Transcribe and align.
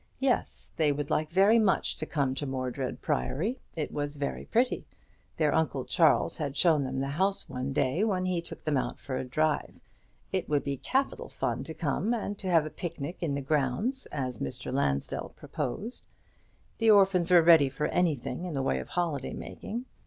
Yes; 0.17 0.71
they 0.77 0.91
would 0.91 1.11
like 1.11 1.29
very 1.29 1.59
much 1.59 1.95
to 1.97 2.07
come 2.07 2.33
to 2.33 2.47
Mordred 2.47 3.03
Priory; 3.03 3.59
it 3.75 3.91
was 3.91 4.15
very 4.15 4.45
pretty; 4.45 4.87
their 5.37 5.53
Uncle 5.53 5.85
Charles 5.85 6.37
had 6.37 6.57
shown 6.57 6.83
them 6.83 6.99
the 7.01 7.07
house 7.09 7.47
one 7.47 7.71
day 7.71 8.03
when 8.03 8.25
he 8.25 8.41
took 8.41 8.65
them 8.65 8.77
out 8.77 8.97
for 8.97 9.15
a 9.15 9.23
drive. 9.23 9.75
It 10.31 10.49
would 10.49 10.63
be 10.63 10.77
capital 10.77 11.29
fun 11.29 11.63
to 11.65 11.75
come, 11.75 12.15
and 12.15 12.35
to 12.39 12.49
have 12.49 12.65
a 12.65 12.71
picnic 12.71 13.21
in 13.21 13.35
the 13.35 13.41
grounds, 13.43 14.07
as 14.07 14.39
Mr. 14.39 14.73
Lansdell 14.73 15.33
proposed. 15.35 16.01
The 16.79 16.89
orphans 16.89 17.29
were 17.29 17.43
ready 17.43 17.69
for 17.69 17.85
anything 17.85 18.45
in 18.45 18.55
the 18.55 18.63
way 18.63 18.79
of 18.79 18.87
holiday 18.87 19.33
making. 19.33 19.85